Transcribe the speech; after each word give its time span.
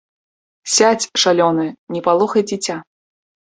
Сядзь, 0.75 1.05
шалёная, 1.25 1.67
не 1.97 2.05
палохай 2.11 2.43
дзіця! 2.49 2.83